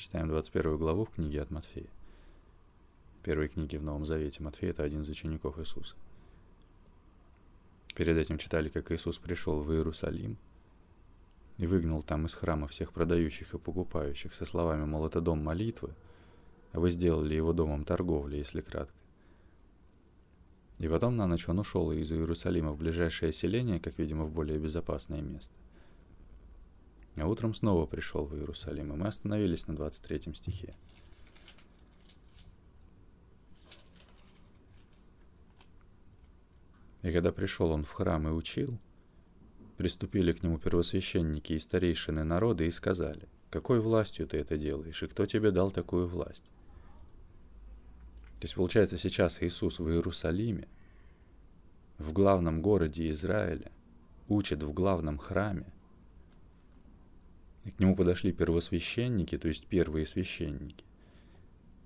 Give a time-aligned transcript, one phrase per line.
[0.00, 1.90] Читаем 21 главу в книге от Матфея.
[3.22, 4.42] Первой книги в Новом Завете.
[4.42, 5.94] Матфей– это один из учеников Иисуса.
[7.94, 10.38] Перед этим читали, как Иисус пришел в Иерусалим
[11.58, 15.90] и выгнал там из храма всех продающих и покупающих со словами, мол, это дом молитвы,
[16.72, 18.96] а вы сделали его домом торговли, если кратко.
[20.78, 24.58] И потом на ночь он ушел из Иерусалима в ближайшее селение, как, видимо, в более
[24.58, 25.52] безопасное место.
[27.16, 30.74] А утром снова пришел в Иерусалим, и мы остановились на 23 стихе.
[37.02, 38.78] И когда пришел он в храм и учил,
[39.76, 45.06] приступили к нему первосвященники и старейшины народа и сказали, «Какой властью ты это делаешь, и
[45.06, 46.44] кто тебе дал такую власть?»
[48.38, 50.68] То есть, получается, сейчас Иисус в Иерусалиме,
[51.98, 53.70] в главном городе Израиля,
[54.28, 55.66] учит в главном храме,
[57.64, 60.84] и к нему подошли первосвященники, то есть первые священники,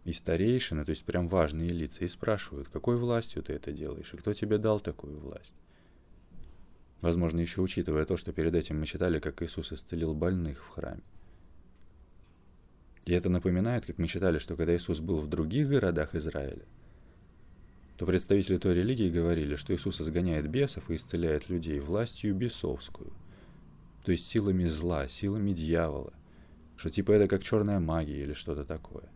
[0.04, 4.16] и старейшины, то есть прям важные лица, и спрашивают, какой властью ты это делаешь, и
[4.16, 5.54] кто тебе дал такую власть.
[7.00, 11.02] Возможно, еще учитывая то, что перед этим мы читали, как Иисус исцелил больных в храме.
[13.06, 16.64] И это напоминает, как мы читали, что когда Иисус был в других городах Израиля,
[17.96, 23.12] то представители той религии говорили, что Иисус изгоняет бесов и исцеляет людей властью бесовскую,
[24.04, 26.12] то есть силами зла, силами дьявола,
[26.76, 29.08] что типа это как черная магия или что-то такое.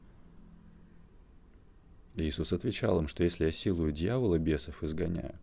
[2.16, 5.38] Иисус отвечал им, что если я силою дьявола бесов изгоняю,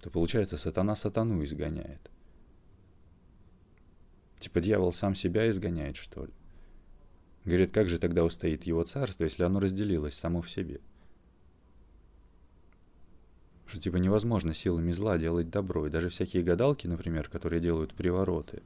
[0.00, 2.10] то получается сатана сатану изгоняет.
[4.40, 6.32] Типа дьявол сам себя изгоняет, что ли?
[7.44, 10.80] Говорит, как же тогда устоит его царство, если оно разделилось само в себе?
[13.76, 15.86] Что типа невозможно силами зла делать добро.
[15.86, 18.62] И даже всякие гадалки, например, которые делают привороты,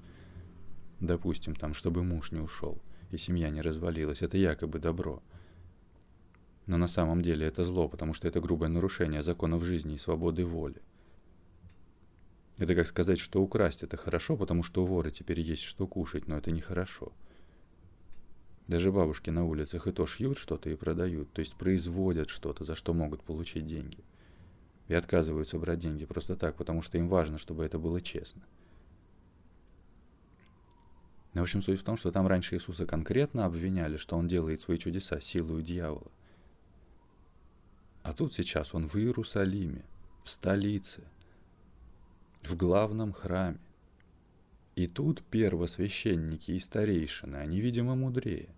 [1.01, 2.79] допустим, там, чтобы муж не ушел
[3.11, 5.21] и семья не развалилась, это якобы добро–
[6.71, 10.45] но на самом деле это зло, потому что это грубое нарушение законов жизни и свободы
[10.45, 10.81] воли.
[12.59, 16.29] Это как сказать, что украсть это хорошо, потому что у вора теперь есть что кушать,
[16.29, 17.13] но это нехорошо.
[18.69, 22.77] Даже бабушки на улицах и то шьют что-то и продают, то есть производят что-то, за
[22.77, 24.05] что могут получить деньги.
[24.91, 28.43] И отказываются брать деньги просто так, потому что им важно, чтобы это было честно.
[31.33, 34.61] Но, в общем, суть в том, что там раньше Иисуса конкретно обвиняли, что он делает
[34.61, 36.11] свои чудеса силой дьявола.
[38.03, 39.85] А тут сейчас он в Иерусалиме,
[40.25, 41.05] в столице,
[42.43, 43.61] в главном храме.
[44.75, 48.49] И тут первосвященники и старейшины, они, видимо, мудрее.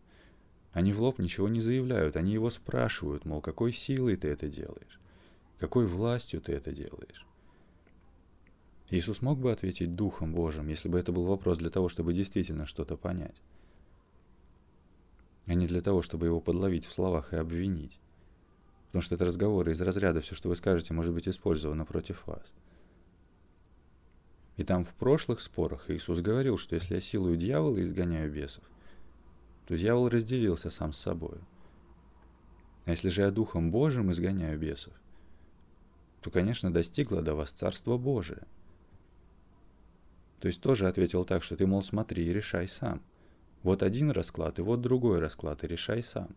[0.73, 5.02] Они в лоб ничего не заявляют, они его спрашивают, мол, какой силой ты это делаешь?
[5.63, 7.25] Какой властью ты это делаешь?
[8.91, 12.67] Иисус мог бы ответить Духом Божьим, если бы это был вопрос для того, чтобы действительно
[12.67, 13.41] что-то понять,
[15.47, 18.01] а не для того, чтобы его подловить в словах и обвинить
[18.89, 22.53] потому что это разговоры из разряда «все, что вы скажете, может быть использовано против вас».
[24.57, 28.65] И там в прошлых спорах Иисус говорил, что если я силою дьявола изгоняю бесов,
[29.69, 31.39] то дьявол разделился сам с собой.
[32.85, 34.93] А если же я Духом Божьим изгоняю бесов,
[36.23, 38.47] то, конечно, достигло до вас Царство Божие.
[40.41, 43.03] То есть тоже ответил так, что ты, мол, смотри и решай сам.
[43.63, 46.35] Вот один расклад, и вот другой расклад, и решай сам.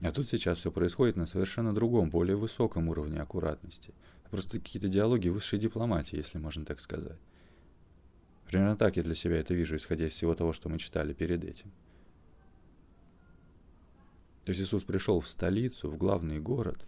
[0.00, 3.92] А тут сейчас все происходит на совершенно другом, более высоком уровне аккуратности.
[4.30, 7.18] Просто какие-то диалоги высшей дипломатии, если можно так сказать.
[8.46, 11.44] Примерно так я для себя это вижу, исходя из всего того, что мы читали перед
[11.44, 11.70] этим.
[14.44, 16.86] То есть Иисус пришел в столицу, в главный город,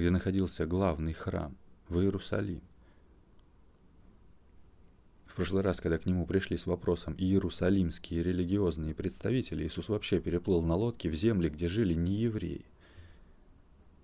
[0.00, 1.54] где находился главный храм,
[1.88, 2.62] в Иерусалим.
[5.26, 10.62] В прошлый раз, когда к нему пришли с вопросом иерусалимские религиозные представители, Иисус вообще переплыл
[10.62, 12.64] на лодке в земли, где жили не евреи.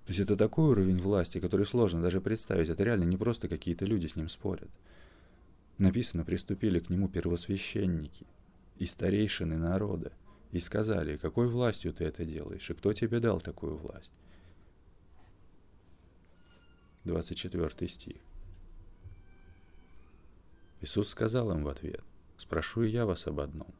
[0.05, 2.69] То есть это такой уровень власти, который сложно даже представить.
[2.69, 4.71] Это реально не просто какие-то люди с ним спорят.
[5.79, 8.27] Написано, приступили к нему первосвященники
[8.77, 10.13] и старейшины народа
[10.53, 14.13] и сказали, какой властью ты это делаешь, и кто тебе дал такую власть.
[17.07, 18.17] 24 стих.
[20.81, 22.03] Иисус сказал им в ответ,
[22.37, 23.75] «Спрошу я вас об одном.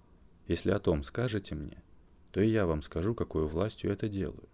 [0.47, 1.83] Если о том скажете мне,
[2.31, 4.49] то и я вам скажу, какой властью это делаю.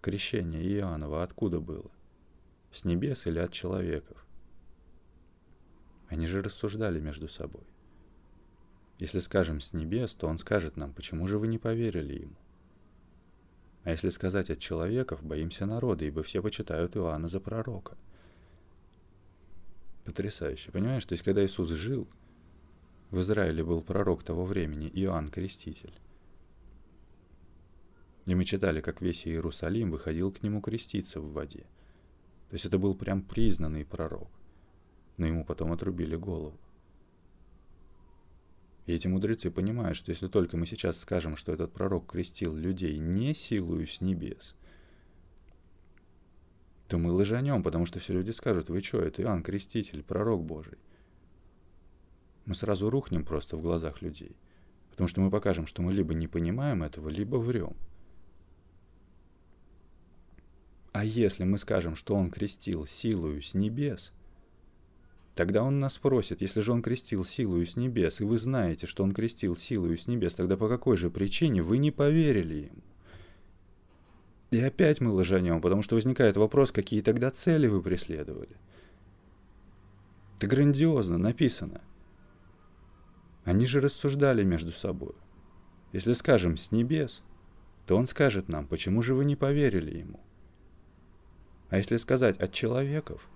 [0.00, 1.90] Крещение Иоаннова откуда было?
[2.72, 4.24] С небес или от человеков?
[6.08, 7.64] Они же рассуждали между собой.
[8.98, 12.36] Если скажем с небес, то он скажет нам, почему же вы не поверили ему?
[13.86, 17.96] А если сказать от человеков, боимся народа, ибо все почитают Иоанна за пророка.
[20.04, 20.72] Потрясающе.
[20.72, 22.08] Понимаешь, то есть когда Иисус жил,
[23.12, 25.94] В Израиле был пророк того времени, Иоанн Креститель.
[28.24, 31.66] И мы читали, как весь Иерусалим выходил к нему креститься в воде.
[32.48, 34.30] То есть это был прям признанный пророк.
[35.16, 36.58] Но ему потом отрубили голову.
[38.86, 42.98] И эти мудрецы понимают, что если только мы сейчас скажем, что этот пророк крестил людей
[42.98, 44.54] не силою с небес,
[46.86, 50.78] то мы лжанем, потому что все люди скажут, вы что, это Иоанн Креститель, пророк Божий.
[52.44, 54.36] Мы сразу рухнем просто в глазах людей,
[54.90, 57.76] потому что мы покажем, что мы либо не понимаем этого, либо врем.
[60.92, 64.12] А если мы скажем, что он крестил силою с небес,
[65.36, 69.04] тогда он нас спросит, если же он крестил силою с небес, и вы знаете, что
[69.04, 72.82] он крестил силою с небес, тогда по какой же причине вы не поверили ему?
[74.50, 78.56] И опять мы лжанем, потому что возникает вопрос, какие тогда цели вы преследовали.
[80.38, 81.82] Это грандиозно написано.
[83.44, 85.14] Они же рассуждали между собой.
[85.92, 87.22] Если скажем «с небес»,
[87.86, 90.20] то он скажет нам, почему же вы не поверили ему.
[91.68, 93.28] А если сказать «от человеков»,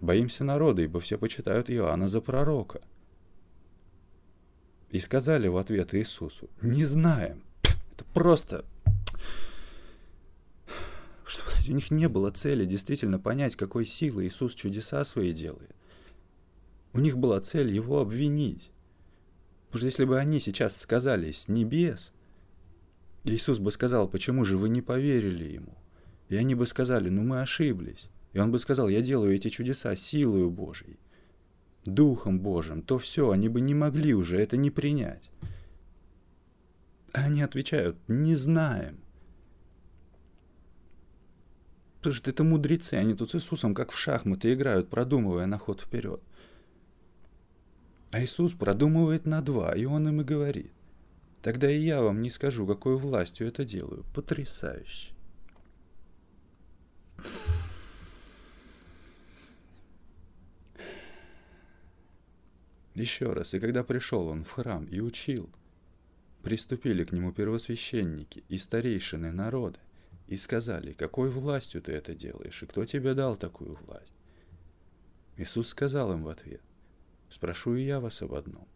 [0.00, 2.80] боимся народа, ибо все почитают Иоанна за пророка.
[4.90, 7.42] И сказали в ответ Иисусу, не знаем.
[7.92, 8.64] Это просто
[11.28, 15.74] что у них не было цели действительно понять, какой силой Иисус чудеса свои делает.
[16.92, 18.70] У них была цель его обвинить.
[19.66, 22.12] Потому что если бы они сейчас сказали «с небес»,
[23.24, 25.76] Иисус бы сказал, почему же вы не поверили ему?
[26.30, 28.08] И они бы сказали, ну мы ошиблись.
[28.32, 30.98] И он бы сказал, я делаю эти чудеса силою Божьей,
[31.84, 35.30] Духом Божьим, то все, они бы не могли уже это не принять.
[37.12, 39.00] А они отвечают, не знаем.
[41.96, 45.80] Потому что это мудрецы, они тут с Иисусом как в шахматы играют, продумывая на ход
[45.80, 46.20] вперед.
[48.10, 50.72] А Иисус продумывает на два, и Он им и говорит.
[51.42, 54.04] Тогда и я вам не скажу, какой властью это делаю.
[54.14, 55.12] Потрясающе.
[62.98, 65.48] Еще раз, и когда пришел он в храм и учил,
[66.42, 69.78] приступили к нему первосвященники и старейшины народа
[70.26, 74.12] и сказали, какой властью ты это делаешь, и кто тебе дал такую власть?
[75.36, 76.60] Иисус сказал им в ответ,
[77.30, 78.66] спрошу и я вас об одном.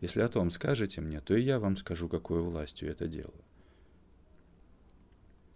[0.00, 3.44] Если о том скажете мне, то и я вам скажу, какой властью это делаю.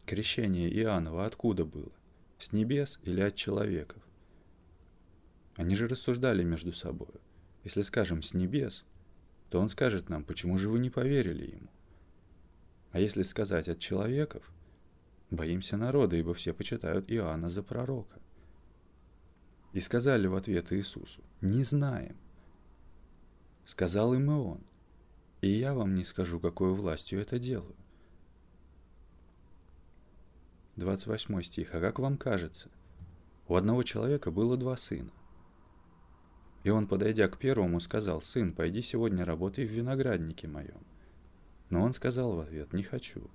[0.05, 1.93] Крещение Иоаннова откуда было?
[2.39, 4.03] С небес или от человеков?
[5.57, 7.19] Они же рассуждали между собой.
[7.65, 8.85] Если скажем «с небес»,
[9.51, 11.69] то он скажет нам, почему же вы не поверили ему?
[12.93, 14.51] А если сказать «от человеков»,
[15.31, 18.19] Боимся народа, ибо все почитают Иоанна за пророка.
[19.73, 22.17] И сказали в ответ Иисусу, не знаем.
[23.65, 24.61] Сказал им и он,
[25.41, 27.77] и я вам не скажу, какой властью это делаю.
[30.75, 31.75] 28 стих.
[31.75, 32.69] А как вам кажется?
[33.47, 35.13] У одного человека было два сына.
[36.63, 40.85] И он, подойдя к первому, сказал, «Сын, пойди сегодня работай в винограднике моем».
[41.71, 43.31] Но он сказал в ответ, «Не хочу,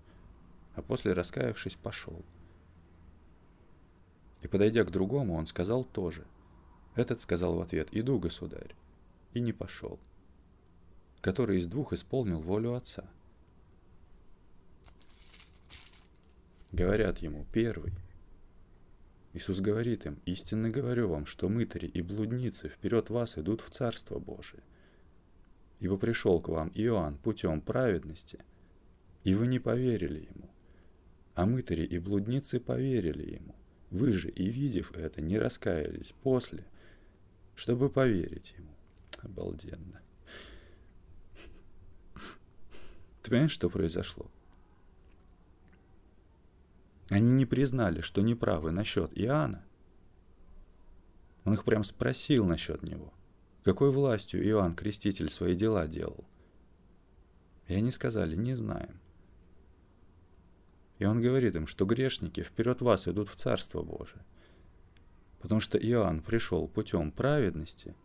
[0.75, 2.21] а после, раскаявшись, пошел.
[4.41, 6.25] И, подойдя к другому, он сказал тоже.
[6.95, 8.75] Этот сказал в ответ «Иду, государь»,
[9.33, 9.99] и не пошел.
[11.21, 13.05] Который из двух исполнил волю отца.
[16.71, 17.93] Говорят ему «Первый».
[19.35, 24.17] Иисус говорит им, «Истинно говорю вам, что мытари и блудницы вперед вас идут в Царство
[24.17, 24.63] Божие.
[25.79, 28.43] Ибо пришел к вам Иоанн путем праведности,
[29.23, 30.49] и вы не поверили ему
[31.35, 33.55] а мытари и блудницы поверили ему.
[33.91, 36.65] Вы же, и видев это, не раскаялись после,
[37.55, 38.73] чтобы поверить ему.
[39.19, 40.01] Обалденно.
[43.21, 44.31] Ты понимаешь, что произошло?
[47.09, 49.63] Они не признали, что неправы насчет Иоанна.
[51.43, 53.13] Он их прям спросил насчет него.
[53.63, 56.25] Какой властью Иоанн Креститель свои дела делал?
[57.67, 58.99] И они сказали, не знаем.
[60.97, 64.23] И он говорит им, что грешники вперед вас идут в Царство Божие.
[65.39, 67.95] Потому что Иоанн пришел путем праведности,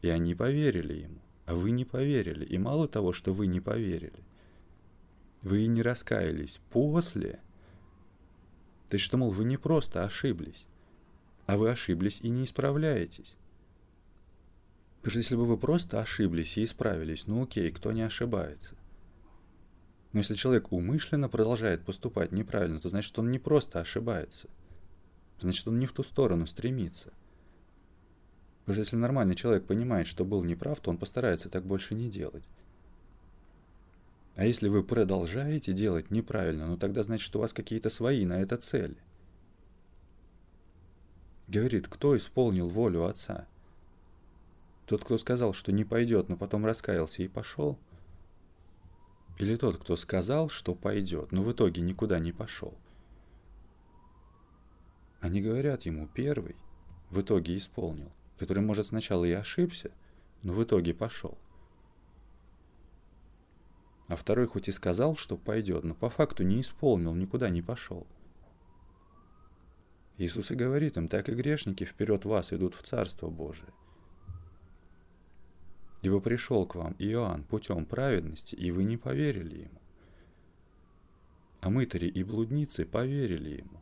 [0.00, 2.44] и они поверили ему, а вы не поверили.
[2.44, 4.24] И мало того, что вы не поверили,
[5.42, 7.40] вы и не раскаялись после.
[8.92, 10.66] То есть, что, мол, вы не просто ошиблись,
[11.46, 13.36] а вы ошиблись и не исправляетесь.
[14.98, 18.74] Потому что если бы вы просто ошиблись и исправились, ну окей, кто не ошибается.
[20.12, 24.50] Но если человек умышленно продолжает поступать неправильно, то значит, он не просто ошибается.
[25.40, 27.14] Значит, он не в ту сторону стремится.
[28.60, 32.10] Потому что если нормальный человек понимает, что был неправ, то он постарается так больше не
[32.10, 32.44] делать.
[34.34, 38.56] А если вы продолжаете делать неправильно, ну тогда значит, у вас какие-то свои на это
[38.56, 38.96] цели.
[41.48, 43.46] Говорит, кто исполнил волю Отца?
[44.86, 47.78] Тот, кто сказал, что не пойдет, но потом раскаялся и пошел?
[49.38, 52.74] Или тот, кто сказал, что пойдет, но в итоге никуда не пошел?
[55.20, 56.56] Они говорят ему, первый
[57.10, 59.90] в итоге исполнил, который, может, сначала и ошибся,
[60.42, 61.36] но в итоге пошел.
[64.12, 68.06] А второй хоть и сказал, что пойдет, но по факту не исполнил, никуда не пошел.
[70.18, 73.72] Иисус и говорит им, так и грешники вперед вас идут в Царство Божие.
[76.02, 79.80] Ибо пришел к вам Иоанн путем праведности, и вы не поверили ему.
[81.62, 83.80] А мытари и блудницы поверили ему.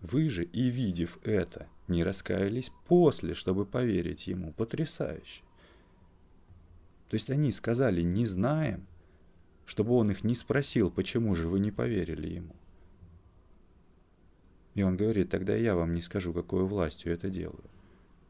[0.00, 4.54] Вы же, и видев это, не раскаялись после, чтобы поверить ему.
[4.54, 5.42] Потрясающе.
[7.10, 8.86] То есть они сказали «не знаем»,
[9.70, 12.56] чтобы он их не спросил, почему же вы не поверили ему.
[14.74, 17.62] И он говорит, тогда я вам не скажу, какой властью это делаю.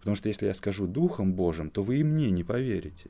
[0.00, 3.08] Потому что если я скажу Духом Божьим, то вы и мне не поверите.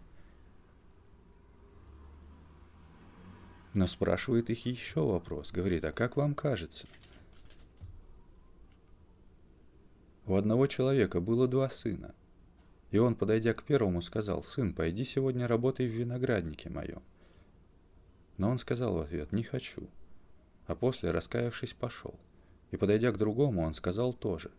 [3.75, 5.51] Но спрашивает их еще вопрос.
[5.51, 6.87] Говорит, а как вам кажется?
[10.27, 12.15] У одного человека было два сына.
[12.93, 17.03] И он, подойдя к первому, сказал, «Сын, пойди сегодня работай в винограднике моем».
[18.41, 19.87] Но он сказал в ответ «Не хочу».
[20.67, 22.15] А после, раскаявшись, пошел.
[22.71, 24.51] И подойдя к другому, он сказал тоже.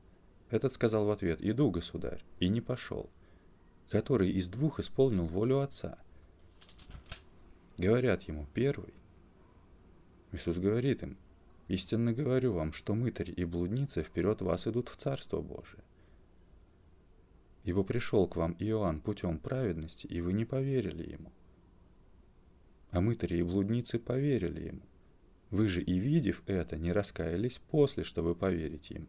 [0.52, 3.10] Этот сказал в ответ «Иду, государь», и не пошел.
[3.90, 5.98] Который из двух исполнил волю отца.
[7.80, 8.94] Говорят ему «Первый».
[10.32, 11.18] Иисус говорит им
[11.68, 15.84] «Истинно говорю вам, что мытарь и блудница вперед вас идут в Царство Божие.
[17.64, 21.32] Ибо пришел к вам Иоанн путем праведности, и вы не поверили ему.
[22.92, 24.82] А мытари и блудницы поверили ему.
[25.50, 29.08] Вы же и видев это, не раскаялись после, чтобы поверить ему.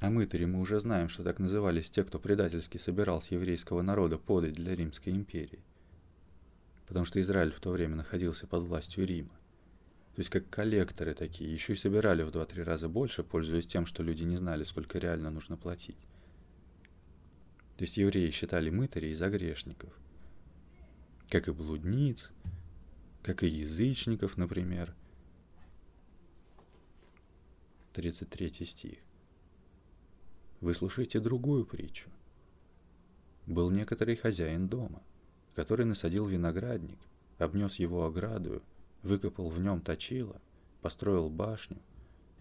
[0.00, 4.18] А мытари мы уже знаем, что так назывались те, кто предательски собирал с еврейского народа
[4.18, 5.60] подать для Римской империи.
[6.86, 9.38] Потому что Израиль в то время находился под властью Рима.
[10.14, 14.02] То есть как коллекторы такие, еще и собирали в 2-3 раза больше, пользуясь тем, что
[14.02, 15.98] люди не знали, сколько реально нужно платить.
[17.76, 19.92] То есть евреи считали мытарей за грешников–
[21.32, 22.30] как и блудниц,
[23.22, 24.94] как и язычников, например.
[27.94, 28.98] 33 стих.
[30.60, 32.10] Выслушайте другую притчу.
[33.46, 35.02] Был некоторый хозяин дома,
[35.54, 36.98] который насадил виноградник,
[37.38, 38.62] обнес его ограду,
[39.02, 40.38] выкопал в нем точило,
[40.82, 41.78] построил башню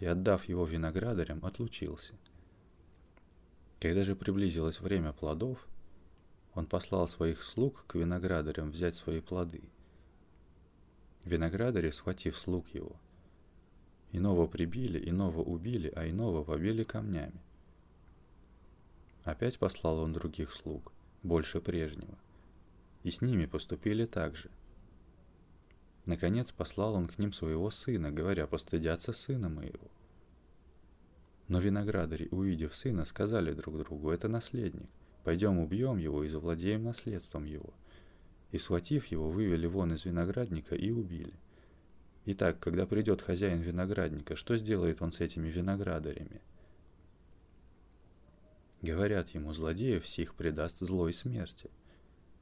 [0.01, 2.13] и, отдав его виноградарям, отлучился.
[3.79, 5.65] Когда же приблизилось время плодов,
[6.53, 9.61] он послал своих слуг к виноградарям взять свои плоды.
[11.23, 12.95] Виноградари, схватив слуг его,
[14.11, 17.39] иного прибили, иного убили, а иного побили камнями.
[19.23, 20.91] Опять послал он других слуг,
[21.23, 22.17] больше прежнего,
[23.03, 24.49] и с ними поступили так же.
[26.05, 29.91] Наконец послал он к ним своего сына, говоря, постыдятся сына моего.
[31.47, 34.89] Но виноградари, увидев сына, сказали друг другу, это наследник.
[35.23, 37.73] Пойдем убьем его и завладеем наследством его.
[38.51, 41.33] И, схватив его, вывели вон из виноградника и убили.
[42.25, 46.41] Итак, когда придет хозяин виноградника, что сделает он с этими виноградарями?
[48.81, 51.69] Говорят ему, злодеев всех предаст злой смерти,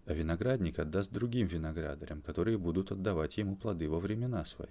[0.06, 4.70] а виноградник отдаст другим виноградарям, которые будут отдавать ему плоды во времена свои.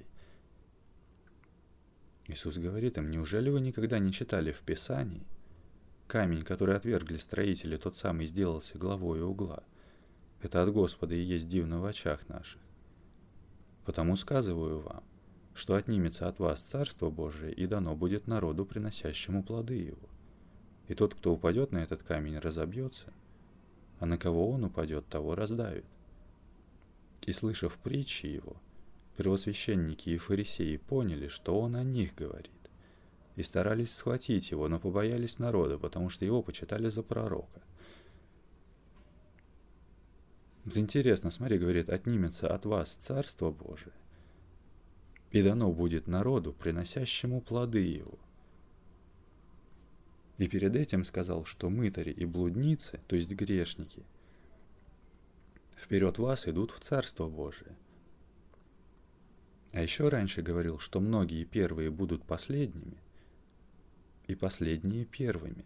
[2.26, 5.26] Иисус говорит им, неужели вы никогда не читали в Писании–
[6.08, 9.62] Камень, который отвергли строители, тот самый сделался главой угла.
[10.40, 12.62] Это от Господа и есть дивно в очах наших.
[13.84, 15.04] Потому сказываю вам,
[15.54, 20.08] что отнимется от вас Царство Божие, и дано будет народу, приносящему плоды его.
[20.86, 23.12] И тот, кто упадет на этот камень, разобьется,
[23.98, 25.84] а на кого он упадет, того раздавит.
[27.26, 28.56] И слышав притчи его,
[29.18, 32.57] первосвященники и фарисеи поняли, что он о них говорит
[33.38, 37.62] и старались схватить его, но побоялись народа, потому что его почитали за пророка.
[40.74, 43.92] Интересно, смотри, говорит, отнимется от вас Царство Божие,
[45.30, 48.18] и дано будет народу, приносящему плоды его.
[50.38, 54.02] И перед этим сказал, что мытари и блудницы, то есть грешники,
[55.76, 57.76] вперед вас идут в Царство Божие.
[59.70, 62.98] А еще раньше говорил, что многие первые будут последними,
[64.28, 65.64] и последние первыми.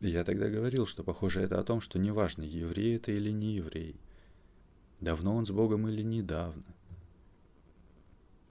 [0.00, 4.00] Я тогда говорил, что похоже это о том, что неважно, еврей это или не еврей.
[5.00, 6.64] Давно он с Богом или недавно.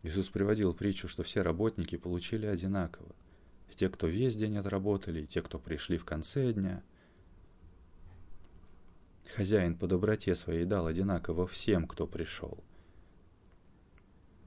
[0.04, 3.14] Иисус приводил притчу, что все работники получили одинаково.
[3.70, 6.82] И те, кто весь день отработали, и те, кто пришли в конце дня.
[9.36, 12.64] Хозяин по доброте своей дал одинаково всем, кто пришел.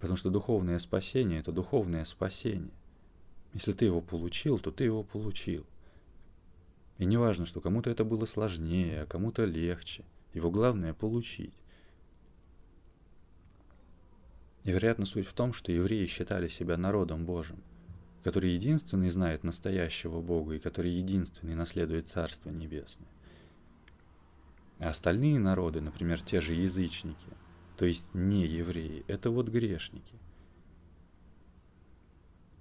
[0.01, 2.73] Потому что духовное спасение– это духовное спасение.
[3.55, 5.65] Если ты его получил, то ты его получил.
[6.99, 10.05] И не важно, что кому-то это было сложнее, а кому-то легче.
[10.33, 11.55] Его главное– получить.
[14.65, 17.63] И, вероятно, суть в том, что евреи считали себя народом Божьим,
[18.25, 23.09] который единственный знает настоящего Бога и который единственный наследует Царство Небесное.
[24.81, 27.29] А остальные народы, например, те же язычники,
[27.77, 30.17] то есть не евреи, это вот грешники.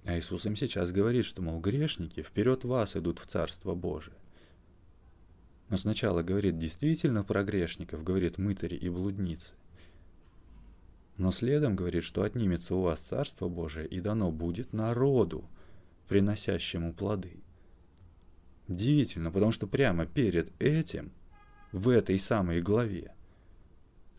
[0.04, 4.16] А Иисус им сейчас говорит, что, мол, грешники вперед вас идут в Царство Божие.
[5.70, 9.54] Но сначала говорит действительно про грешников, говорит мытари и блудницы.
[11.16, 15.48] Но следом говорит, что отнимется у вас Царство Божие и дано будет народу,
[16.08, 17.38] приносящему плоды.
[18.68, 21.12] Удивительно, потому что прямо перед этим,
[21.72, 23.14] в этой самой главе,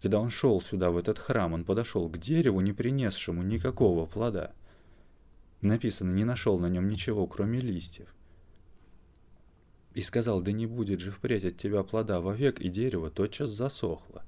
[0.01, 4.53] когда он шел сюда, в этот храм, он подошел к дереву, не принесшему никакого плода.
[5.65, 8.13] Написано, не нашел на нем ничего, кроме листьев.
[9.95, 14.23] И сказал, да не будет же впредь от тебя плода вовек, и дерево тотчас засохло.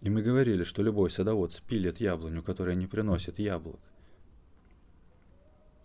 [0.00, 3.78] И мы говорили, что любой садовод спилит яблоню, которая не приносит яблок.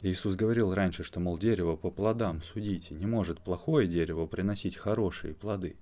[0.01, 5.36] Иисус говорил раньше, что, мол, дерево по плодам судите, не может плохое дерево приносить хорошие
[5.36, 5.75] плоды.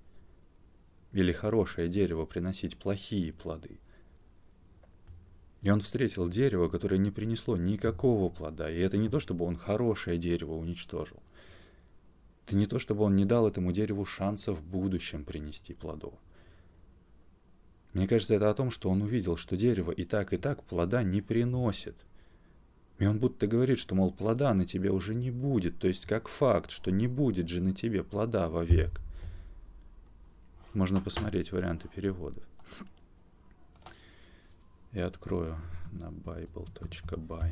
[1.12, 3.80] Или хорошее дерево приносить плохие плоды.
[5.62, 9.56] И он встретил дерево, которое не принесло никакого плода, и это не то, чтобы он
[9.56, 11.22] хорошее дерево уничтожил.
[12.46, 16.14] Это не то, чтобы он не дал этому дереву шанса в будущем принести плодов.
[17.92, 21.04] Мне кажется, это о том, что он увидел, что дерево и так, и так плода
[21.04, 21.94] не приносит.
[22.98, 26.28] И он будто говорит, что, мол, плода на тебе уже не будет, то есть как
[26.28, 29.00] факт, что не будет же на тебе плода вовек.
[30.74, 32.42] Можно посмотреть варианты переводов.
[34.92, 35.56] Я открою
[35.92, 37.50] на bible.by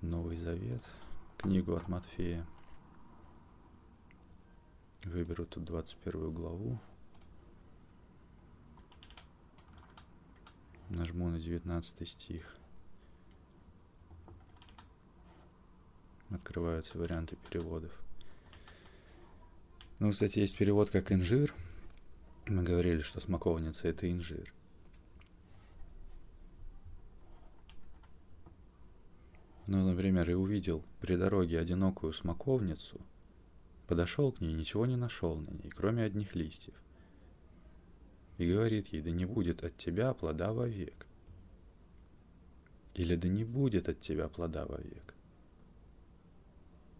[0.00, 0.84] Новый Завет,
[1.36, 2.46] книгу от Матфея.
[5.02, 6.78] Выберу тут 21 главу.
[10.90, 12.56] Нажму на 19 стих.
[16.30, 17.90] Открываются варианты переводов.
[19.98, 21.52] Ну, кстати, есть перевод как инжир.
[22.46, 24.52] Мы говорили, что смоковница это инжир.
[29.66, 33.00] Ну, например, и увидел при дороге одинокую смоковницу,
[33.86, 36.74] подошел к ней, ничего не нашел на ней, кроме одних листьев
[38.38, 41.06] и говорит ей, да не будет от тебя плода вовек.
[42.94, 45.14] Или да не будет от тебя плода вовек.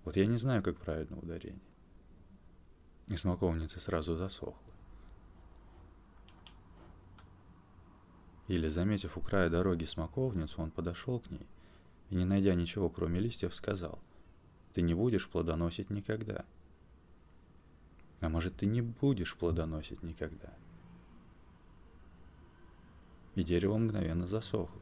[0.04, 1.60] Вот я не знаю, как правильно ударение.
[3.08, 4.72] И смоковница сразу засохла.
[8.48, 11.46] Или, заметив у края дороги смоковницу, он подошел к ней
[12.12, 13.98] и, не найдя ничего, кроме листьев, сказал,
[14.72, 16.44] «Ты не будешь плодоносить никогда».
[18.20, 20.54] А может, ты не будешь плодоносить никогда–
[23.34, 24.80] и дерево мгновенно засохло.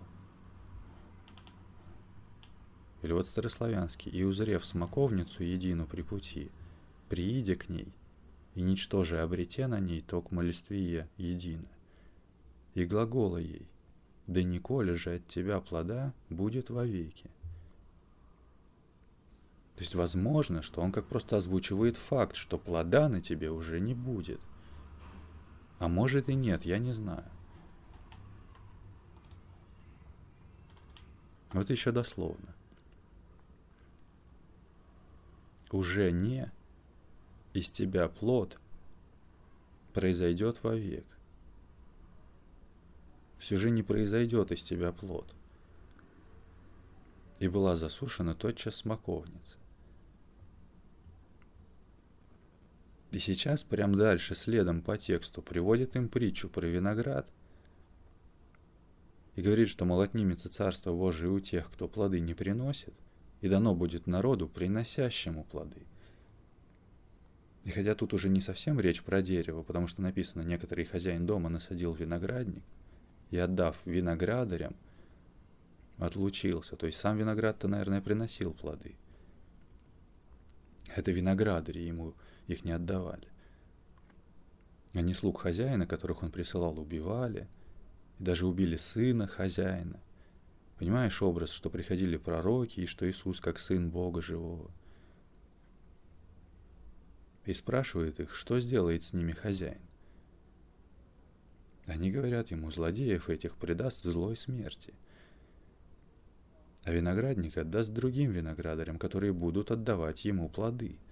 [3.02, 6.50] Или вот старославянский, «И узрев смоковницу едину при пути,
[7.08, 7.92] прииде к ней,
[8.54, 11.68] и ничтоже обрете на ней токмо листвие едино,
[12.74, 13.66] и глагола ей,
[14.26, 17.30] да николи же от тебя плода будет вовеки».
[19.80, 23.94] То есть возможно, что он как просто озвучивает факт, что плода на тебе уже не
[23.94, 24.38] будет.
[25.78, 27.24] А может и нет, я не знаю.
[31.54, 32.54] Вот еще дословно.
[35.72, 36.52] Уже не
[37.54, 38.60] из тебя плод
[39.94, 41.06] произойдет вовек.
[43.40, 45.34] Все же не произойдет из тебя плод.
[47.40, 49.56] И была засушена тотчас смоковница.
[53.10, 57.28] И сейчас прям дальше, следом по тексту, приводит им притчу про виноград–
[59.40, 62.92] и говорит, что, мол, отнимется Царство Божие у тех, кто плоды не приносит,
[63.40, 65.86] и дано будет народу, приносящему плоды.
[67.64, 71.48] И хотя тут уже не совсем речь про дерево, потому что написано, некоторый хозяин дома
[71.48, 72.62] насадил виноградник,
[73.30, 74.74] и, отдав виноградарям,
[75.98, 76.76] отлучился.
[76.76, 78.96] То есть сам виноград-то, наверное, приносил плоды.
[80.94, 82.14] Это виноградари ему
[82.46, 83.28] их не отдавали.
[84.92, 87.48] Они слуг хозяина, которых он присылал, убивали,
[88.18, 90.00] и даже убили сына хозяина.
[90.78, 94.70] Понимаешь образ, что приходили пророки, и что Иисус как сын Бога живого.
[97.44, 99.80] И спрашивает их, что сделает с ними хозяин.
[101.90, 104.94] Они говорят ему, злодеев этих предаст злой смерти.
[106.84, 110.98] А виноградник отдаст другим виноградарям, которые будут отдавать ему плоды–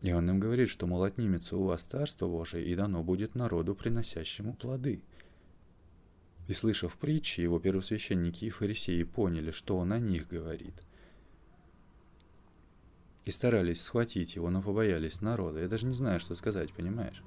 [0.00, 3.74] и он им говорит, что, мол, отнимется у вас Царство Божие, и дано будет народу,
[3.74, 5.02] приносящему плоды.
[6.46, 10.74] И, слышав притчи, его первосвященники и фарисеи поняли, что он о них говорит.
[13.24, 15.60] И старались схватить его, но побоялись народа.
[15.60, 17.22] Я даже не знаю, что сказать, понимаешь?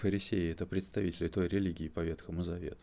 [0.00, 2.78] Фарисеи– это представители той религии по Ветхому Завету.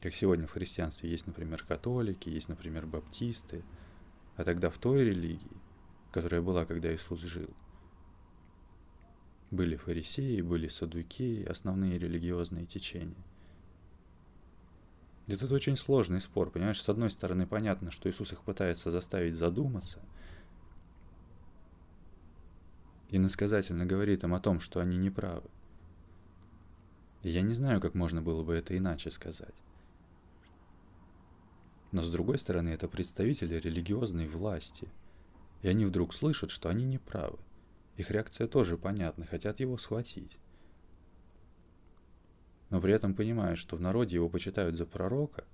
[0.00, 3.62] Как сегодня в христианстве есть, например, католики, есть, например, баптисты–
[4.36, 5.56] а тогда в той религии,
[6.10, 7.50] которая была, когда Иисус жил,
[9.50, 13.24] были фарисеи, были садукеи, основные религиозные течения.
[15.26, 16.82] И тут очень сложный спор, понимаешь?
[16.82, 20.02] С одной стороны, понятно, что Иисус их пытается заставить задуматься,
[23.14, 25.48] и насказательно говорит им о том, что они неправы.
[27.22, 29.54] И я не знаю, как можно было бы это иначе сказать.
[31.92, 34.88] Но с другой стороны, это представители религиозной власти.
[35.62, 37.38] И они вдруг слышат, что они не правы.
[37.96, 40.36] Их реакция тоже понятна, хотят его схватить.
[42.70, 45.44] Но при этом понимают, что в народе его почитают за пророка.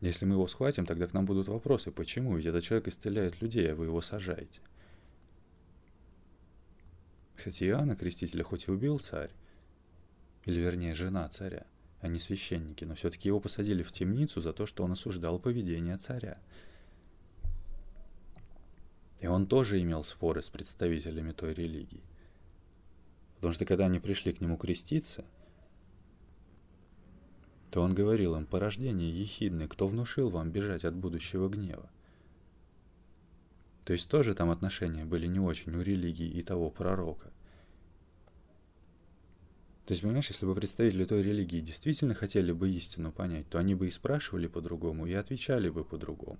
[0.00, 2.36] Если мы его схватим, тогда к нам будут вопросы, почему?
[2.36, 4.60] Ведь этот человек исцеляет людей, а вы его сажаете.
[7.38, 9.30] Кстати, Иоанна Крестителя хоть и убил царь,
[10.44, 11.68] или вернее жена царя,
[12.00, 15.96] а не священники, но все-таки его посадили в темницу за то, что он осуждал поведение
[15.98, 16.38] царя.
[19.20, 22.02] И он тоже имел споры с представителями той религии.
[23.36, 25.24] Потому что когда они пришли к нему креститься,
[27.70, 31.88] то он говорил им, порождение ехидны, кто внушил вам бежать от будущего гнева?
[33.88, 37.32] То есть тоже там отношения были не очень у религии и того пророка.
[39.86, 43.74] То есть, понимаешь, если бы представители той религии действительно хотели бы истину понять, то они
[43.74, 46.38] бы и спрашивали по-другому, и отвечали бы по-другому.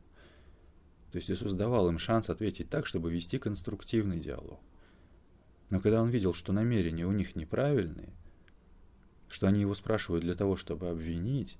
[1.10, 4.60] То есть Иисус давал им шанс ответить так, чтобы вести конструктивный диалог.
[5.70, 8.12] Но когда он видел, что намерения у них неправильные,
[9.26, 11.56] что они его спрашивают для того, чтобы обвинить,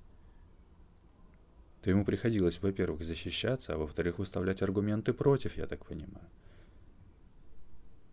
[1.81, 6.27] то ему приходилось, во-первых, защищаться, а во-вторых, выставлять аргументы против, я так понимаю.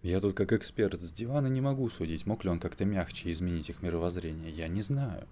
[0.02, 3.70] Я тут как эксперт с дивана не могу судить, мог ли он как-то мягче изменить
[3.70, 4.52] их мировоззрение.
[4.52, 5.26] Я не знаю.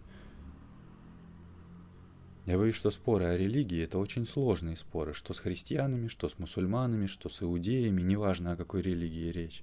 [2.44, 6.38] Я боюсь, что споры о религии– это очень сложные споры, что с христианами, что с
[6.38, 9.62] мусульманами, что с иудеями, неважно о какой религии речь.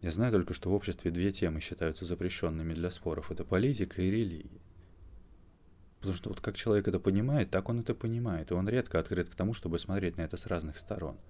[0.00, 4.10] Я знаю только, что в обществе две темы считаются запрещенными для споров– это политика и
[4.10, 4.60] религия.
[6.00, 9.28] Потому что вот как человек это понимает, так он это понимает, и он редко открыт
[9.28, 11.16] к тому, чтобы смотреть на это с разных сторон–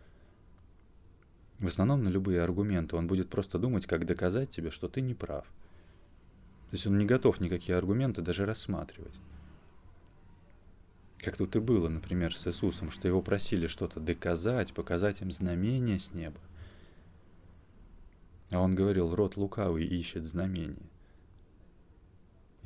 [1.58, 5.14] в основном на любые аргументы он будет просто думать, как доказать тебе, что ты не
[5.14, 5.44] прав.
[6.70, 9.18] То есть он не готов никакие аргументы даже рассматривать.
[11.18, 15.98] Как тут и было, например, с Иисусом, что его просили что-то доказать, показать им знамение
[15.98, 16.38] с неба.
[18.50, 20.86] А он говорил, род лукавый ищет знамение.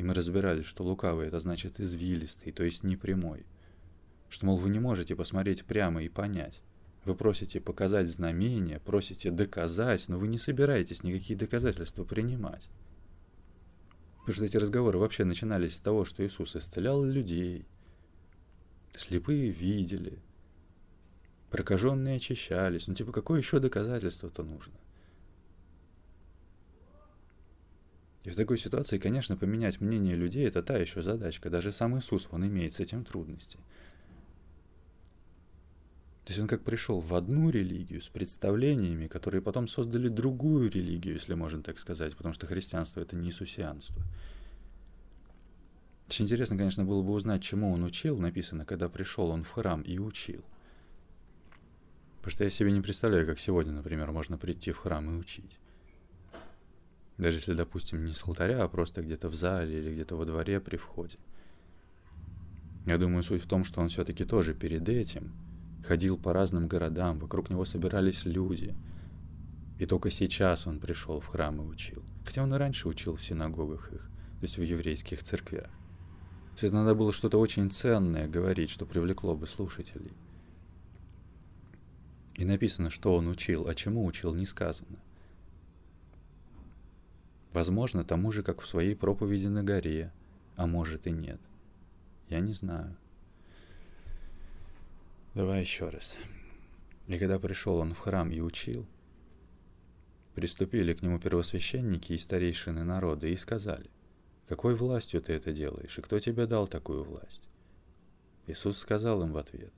[0.01, 3.45] И мы разбирались, что лукавый это значит извилистый, то есть непрямой.
[4.31, 6.63] Что, мол, вы не можете посмотреть прямо и понять.
[7.05, 12.71] Вы просите показать знамения, просите доказать, но вы не собираетесь никакие доказательства принимать.
[14.21, 17.67] Потому что эти разговоры вообще начинались с того, что Иисус исцелял людей,
[18.97, 20.19] слепые видели,
[21.51, 22.87] прокаженные очищались.
[22.87, 24.73] Ну типа какое еще доказательство-то нужно?
[28.24, 31.48] И в такой ситуации, конечно, поменять мнение людей– это та еще задачка.
[31.48, 33.59] Даже сам Иисус, он имеет с этим трудности.
[36.24, 41.14] То есть он как пришел в одну религию с представлениями, которые потом создали другую религию,
[41.14, 44.02] если можно так сказать, потому что христианство это не иисусианство.
[46.06, 49.80] Очень интересно, конечно, было бы узнать, чему он учил, написано, когда пришел он в храм
[49.83, 50.44] и учил.
[52.18, 55.59] Потому что я себе не представляю, как сегодня, например, можно прийти в храм и учить.
[57.20, 60.61] Даже если, допустим, не с алтаря, а просто где-то в зале или где-то во дворе
[60.61, 61.18] при входе.
[62.87, 65.33] Я думаю, суть в том, что он все-таки тоже перед этим–
[65.85, 68.74] ходил по разным городам, вокруг него собирались люди.
[69.78, 72.02] И только сейчас он пришел в храм и учил.
[72.24, 75.70] Хотя он и раньше учил в синагогах их, то есть в еврейских церквях.
[76.59, 80.12] То есть надо было что-то очень ценное говорить, что привлекло бы слушателей.
[82.35, 84.98] И написано, что он учил, а чему учил, не сказано.
[87.53, 90.13] Возможно, тому же, как в своей проповеди на горе,
[90.57, 91.41] а может и нет.
[92.29, 92.97] Я не знаю.
[95.35, 96.17] Давай еще раз.
[97.09, 98.87] И когда пришел он в храм и учил,
[100.35, 103.91] приступили к нему первосвященники и старейшины народа и сказали,
[104.49, 107.43] «Какой властью ты это делаешь, и кто тебе дал такую власть?»
[108.47, 109.73] Иисус сказал им в ответ,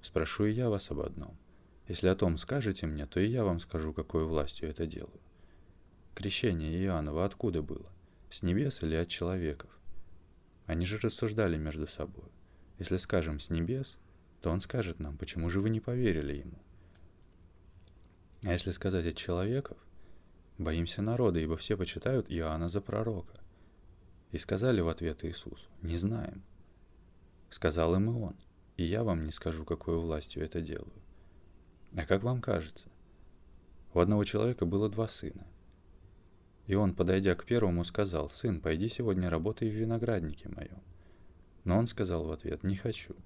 [0.00, 1.36] «Спрошу и я вас об одном.
[1.86, 5.20] Если о том скажете мне, то и я вам скажу, какой властью это делаю.
[6.18, 7.92] Крещение Иоаннова откуда было?
[8.28, 9.70] С небес или от человеков?
[10.66, 12.28] Они же рассуждали между собой.
[12.80, 13.96] Если скажем «с небес»,
[14.40, 16.58] то он скажет нам, почему же вы не поверили ему.
[18.42, 19.78] А если сказать от человеков,
[20.58, 23.38] боимся народа, ибо все почитают Иоанна за пророка.
[24.32, 26.42] И сказали в ответ Иисусу, не знаем.
[27.48, 28.36] Сказал им и он,
[28.76, 31.00] и я вам не скажу, какой властью это делаю.
[31.96, 32.88] А как вам кажется?
[33.94, 35.46] У одного человека было два сына–
[36.68, 40.82] и он, подойдя к первому, сказал, «Сын, пойди сегодня работай в винограднике моем».
[41.64, 43.16] Но он сказал в ответ, «Не хочу»,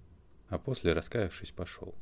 [0.49, 1.93] а после, раскаявшись, пошел.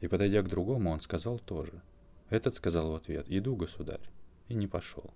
[0.00, 1.82] И, подойдя к другому, он сказал тоже.
[2.30, 4.00] Этот сказал в ответ, «Иду, государь»,
[4.48, 5.12] и не пошел.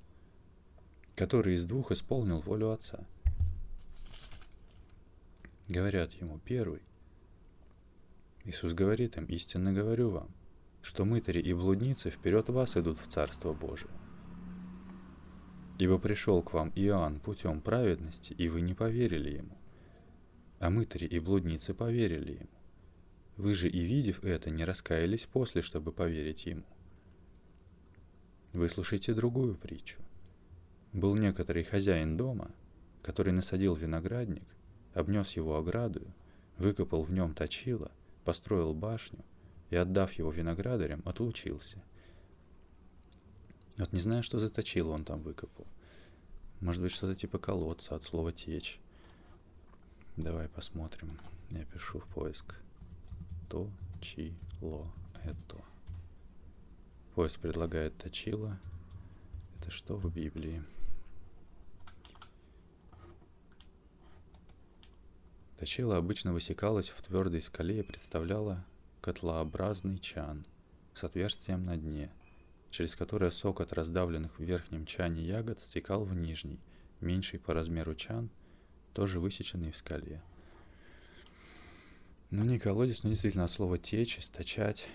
[1.17, 3.07] Который из двух исполнил волю отца.
[5.69, 6.83] Говорят ему, первый.
[8.45, 10.29] Иисус говорит им, истинно говорю вам,
[10.83, 14.00] что мытари и блудницы вперед вас идут в Царство Божие.
[15.81, 19.57] Ибо пришел к вам Иоанн путем праведности, и вы не поверили ему.
[20.59, 22.51] А мытари и блудницы поверили ему.
[23.39, 26.65] Вы же и видев это, не раскаялись после, чтобы поверить ему.
[28.53, 29.99] Выслушайте другую притчу.
[30.93, 32.51] Был некоторый хозяин дома,
[33.01, 34.45] который насадил виноградник,
[34.93, 36.13] обнес его оградою,
[36.59, 37.91] выкопал в нем точило,
[38.27, 39.25] построил башню
[39.71, 41.83] и, отдав его виноградарям, отлучился–
[43.77, 45.67] вот не знаю, что за точило он там выкопал.
[46.61, 48.79] Может быть, что-то типа колодца от слова течь.
[50.17, 51.11] Давай посмотрим.
[51.51, 52.57] Я пишу в поиск.
[53.49, 54.87] То, чи, ло,
[55.25, 55.57] это.
[57.15, 58.59] Поиск предлагает точило.
[59.59, 60.63] Это что в Библии?
[65.59, 68.65] Точило обычно высекалось в твердой скале и представляло
[69.01, 70.47] котлообразный чан
[70.95, 72.11] с отверстием на дне–
[72.71, 76.61] через которое сок от раздавленных в верхнем чане ягод стекал в нижний,
[77.01, 78.31] меньший по размеру чан,
[78.95, 80.23] тоже высеченный в скале.
[82.31, 84.89] Ну, не колодец, но действительно от слова течь, источать,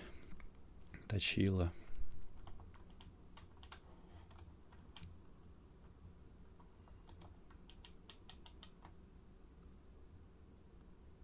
[1.06, 1.72] точило.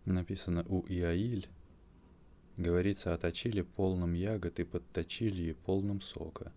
[0.04, 1.48] Написано у Иаиль,
[2.62, 6.53] Говорится о точиле полном ягод и подточилье полном сока.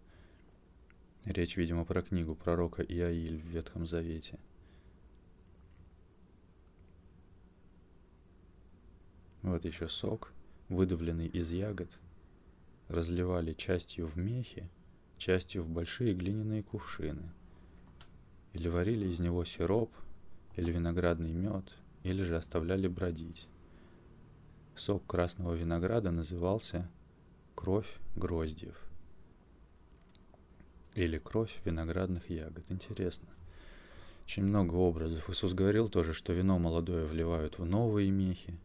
[1.23, 4.37] Речь, видимо, про книгу пророка Иаиль в Ветхом Завете.
[9.41, 10.31] Вот еще сок,
[10.69, 11.89] выдавленный из ягод,
[12.87, 14.69] разливали частью в мехи,
[15.17, 17.31] частью в большие глиняные кувшины.
[18.53, 19.91] Или варили из него сироп,
[20.55, 23.47] или виноградный мед, или же оставляли бродить.
[24.75, 26.89] Сок красного винограда назывался
[27.55, 28.77] кровь гроздьев
[30.95, 32.65] или кровь виноградных ягод.
[32.69, 33.29] Интересно.
[34.25, 35.29] Очень много образов.
[35.29, 38.59] Иисус говорил тоже, что вино молодое вливают в новые мехи,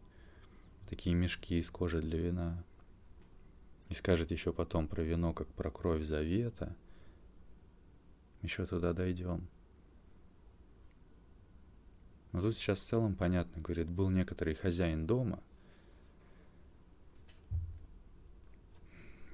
[0.88, 2.64] такие мешки из кожи для вина.
[3.88, 6.74] И скажет еще потом про вино, как про кровь завета.
[8.42, 9.46] Еще туда дойдем.
[12.32, 15.40] Но тут сейчас в целом понятно, говорит, был некоторый хозяин дома–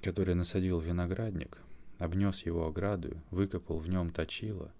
[0.06, 1.58] который насадил виноградник,
[1.98, 4.70] обнес его оградою, выкопал в нем точило,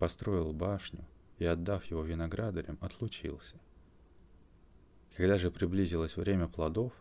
[0.00, 1.04] построил башню
[1.38, 3.54] и, отдав его виноградарям, отлучился.
[5.16, 6.92] Когда же приблизилось время плодов,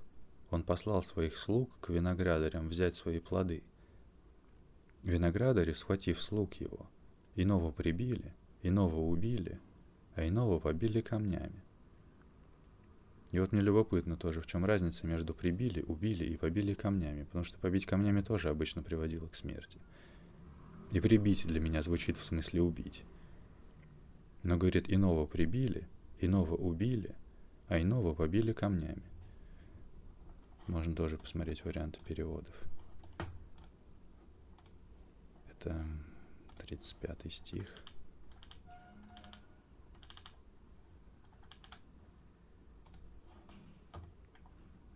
[0.51, 3.63] он послал своих слуг к виноградарям взять свои плоды.
[5.01, 6.85] Виноградари, схватив слуг его,
[7.35, 9.59] иного прибили, иного убили,
[10.13, 11.63] а иного побили камнями.
[13.31, 17.43] И вот мне любопытно тоже, в чем разница между прибили, убили и побили камнями, потому
[17.43, 19.79] что побить камнями тоже обычно приводило к смерти.
[20.91, 23.03] И прибить для меня звучит в смысле убить.
[24.41, 25.87] Но, говорит, иного прибили,
[26.19, 27.15] иного убили,
[27.67, 29.03] а иного побили камнями.
[30.65, 32.55] Можно тоже посмотреть варианты переводов.
[35.51, 35.85] Это
[36.65, 37.75] 35 стих.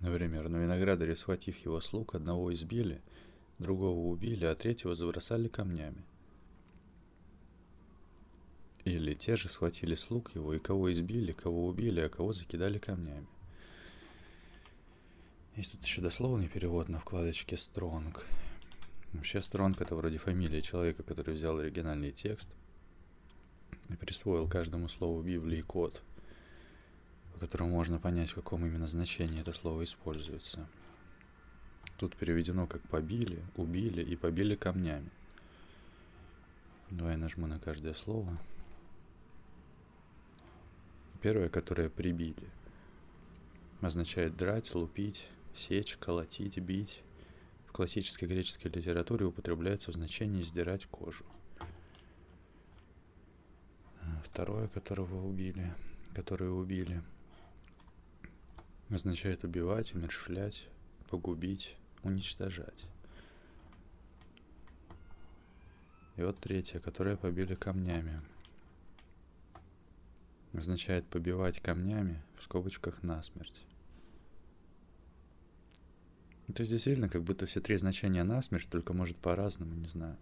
[0.04, 3.02] Например, на виноградаре, схватив его слуг, одного избили,
[3.58, 6.04] другого убили, а третьего забросали камнями.
[8.84, 13.28] Или те же схватили слуг его, и кого избили, кого убили, а кого закидали камнями.
[15.56, 18.20] Есть тут еще дословный перевод на вкладочке Strong.
[19.14, 22.50] Вообще Strong это вроде фамилия человека, который взял оригинальный текст
[23.88, 26.02] и присвоил каждому слову Библии код,
[27.44, 30.66] которому можно понять, в каком именно значении это слово используется.
[31.98, 35.10] Тут переведено как побили, убили и побили камнями.
[36.90, 38.38] Давай нажму на каждое слово.
[41.22, 42.48] Первое, которое прибили,
[43.82, 47.04] означает драть, лупить, сечь, колотить, бить.
[47.68, 51.26] В классической греческой литературе употребляется в значении сдирать кожу.
[54.24, 55.74] Второе, которого убили,
[56.16, 57.02] которое убили,
[58.96, 60.68] означает убивать, умершвлять,
[61.10, 62.86] погубить, уничтожать.
[66.16, 68.22] И вот третье, которое побили камнями–
[70.58, 73.66] означает побивать камнями в скобочках насмерть.
[76.54, 80.18] То есть действительно, как будто все три значения насмерть, только может по-разному, не знаю.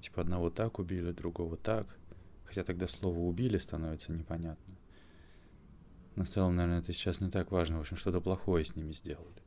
[0.00, 1.86] Типа одного так убили, другого так.
[2.44, 4.74] Хотя тогда слово убили становится непонятно.
[6.16, 7.78] Но в целом, наверное, это сейчас не так важно.
[7.78, 9.42] В общем, что-то плохое с ними сделали.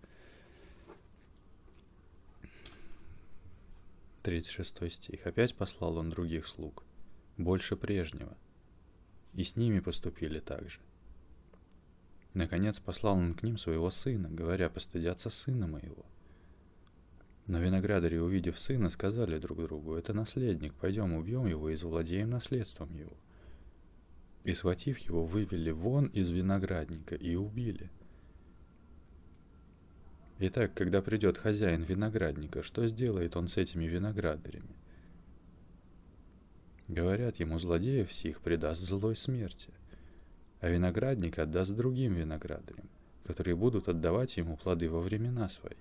[4.24, 5.28] 36 стих.
[5.28, 6.84] Опять послал он других слуг,
[7.38, 8.36] больше прежнего,
[9.34, 10.80] и с ними поступили так же.
[12.34, 16.06] Наконец послал он к ним своего сына, говоря, постыдятся сына моего.
[17.46, 22.96] Но виноградари, увидев сына, сказали друг другу, это наследник, пойдем убьем его и завладеем наследством
[22.96, 23.16] его.
[24.44, 27.90] И схватив его, вывели вон из виноградника и убили.
[30.40, 34.76] Итак, когда придет хозяин виноградника, что сделает он с этими виноградарями?
[36.90, 39.70] Говорят ему, злодеев всех предаст злой смерти,
[40.60, 42.90] а виноградник отдаст другим виноградарям,
[43.26, 45.78] которые будут отдавать ему плоды во времена свои.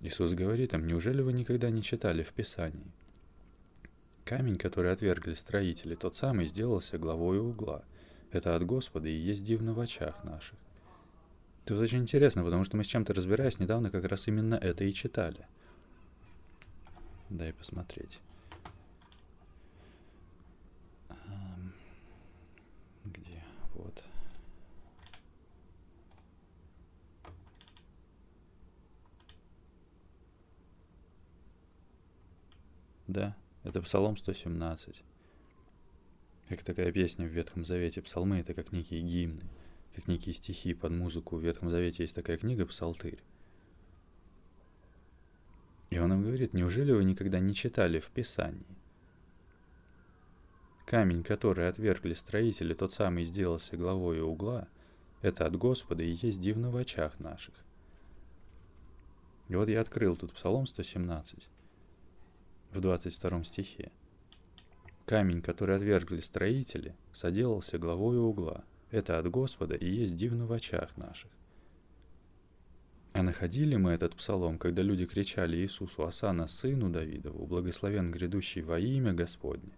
[0.00, 2.92] Иисус говорит им, неужели вы никогда не читали в Писании?
[4.28, 7.82] Камень, который отвергли строители, тот самый сделался главой угла.
[8.30, 10.58] Это от Господа и есть дивно в очах наших.
[11.64, 14.84] Это вот очень интересно, потому что мы с чем-то разбираясь недавно как раз именно это
[14.84, 15.46] и читали.
[17.30, 18.20] Дай посмотреть.
[33.06, 33.34] Да,
[33.68, 35.02] это Псалом 117.
[36.48, 38.00] Как такая песня в Ветхом Завете.
[38.00, 39.42] Псалмы— это как некие гимны,
[39.94, 41.36] как некие стихи под музыку.
[41.36, 43.18] В Ветхом Завете есть такая книга «Псалтырь».
[45.90, 48.64] И он им говорит, неужели вы никогда не читали в Писании?
[50.86, 54.68] Камень, который отвергли строители, тот самый сделался главой угла,
[55.20, 57.54] это от Господа и есть дивно в очах наших.
[59.48, 61.48] И вот я открыл тут Псалом 117
[62.72, 63.90] в 22 стихе.
[65.06, 68.64] Камень, который отвергли строители, соделался главой угла.
[68.90, 71.30] Это от Господа и есть дивно в очах наших.
[73.12, 78.78] А находили мы этот псалом, когда люди кричали Иисусу Асана, сыну Давидову, благословен грядущий во
[78.78, 79.72] имя Господне.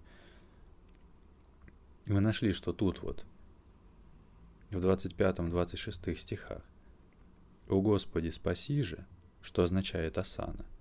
[2.06, 3.24] И мы нашли, что тут вот,
[4.70, 6.62] в 25-26 стихах,
[7.68, 9.06] «О Господи, спаси же»,
[9.42, 10.66] что означает Асана–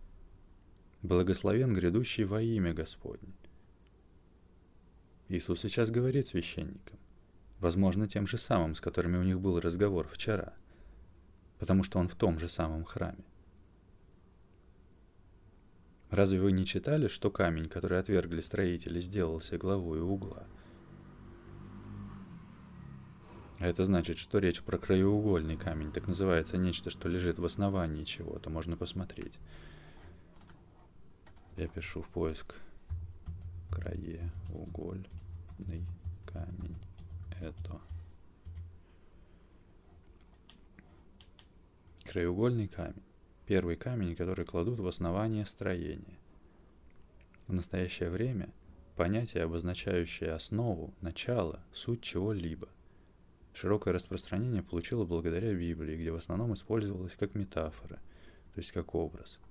[1.01, 3.33] Благословен грядущий во имя Господне.
[5.29, 6.99] Иисус сейчас говорит священникам,
[7.59, 10.53] возможно, тем же самым, с которыми у них был разговор вчера,
[11.57, 13.23] потому что он в том же самом храме.
[16.09, 20.47] Разве вы не читали, что камень, который отвергли строители, сделался главой угла?
[23.59, 28.03] А это значит, что речь про краеугольный камень, так называется нечто, что лежит в основании
[28.05, 29.37] чего-то, можно посмотреть.
[31.57, 32.55] Я пишу в поиск
[33.69, 35.07] краеугольный
[36.25, 36.75] камень.
[37.41, 37.81] Это
[42.05, 43.03] краеугольный камень.
[43.45, 46.19] Первый камень, который кладут в основание строения.
[47.47, 48.53] В настоящее время
[48.95, 52.69] понятие, обозначающее основу, начало, суть чего-либо.
[53.53, 57.99] Широкое распространение получило благодаря Библии, где в основном использовалось как метафора,
[58.53, 59.39] то есть как образ–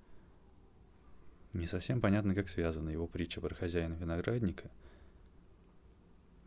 [1.58, 4.70] не совсем понятно, как связана его притча про хозяина виноградника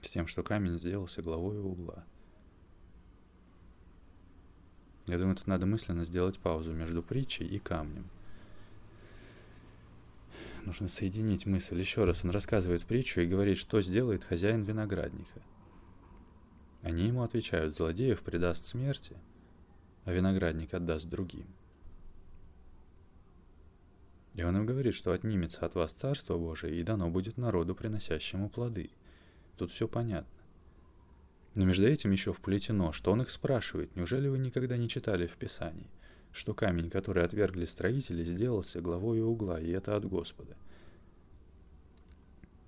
[0.02, 2.04] с тем, что камень сделался главой угла.
[5.08, 8.10] Я думаю, тут надо мысленно сделать паузу между притчей и камнем.
[10.64, 11.80] Нужно соединить мысль.
[11.80, 15.42] Еще раз, он рассказывает притчу и говорит, что сделает хозяин виноградника.
[16.84, 19.18] Они ему отвечают, злодеев предаст смерти,
[20.06, 21.48] а виноградник отдаст другим.
[24.36, 28.50] И он им говорит, что отнимется от вас Царство Божие, и дано будет народу, приносящему
[28.50, 28.90] плоды.
[29.58, 30.42] Тут все понятно.
[31.54, 35.36] Но между этим еще вплетено, что он их спрашивает, неужели вы никогда не читали в
[35.36, 35.90] Писании,
[36.32, 40.56] что камень, который отвергли строители, сделался главой угла, и это от Господа.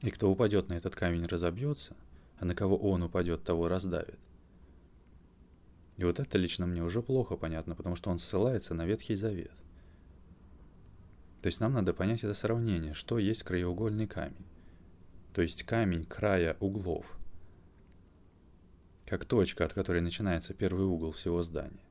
[0.02, 1.96] И кто упадет на этот камень, разобьется,
[2.38, 4.20] а на кого он упадет, того раздавит.
[5.96, 9.54] И вот это лично мне уже плохо понятно, потому что он ссылается на Ветхий Завет.
[11.44, 14.46] То есть нам надо понять это сравнение, что есть краеугольный камень.
[15.34, 17.06] То есть камень края углов.
[19.06, 21.84] Как точка, от которой начинается первый угол всего здания.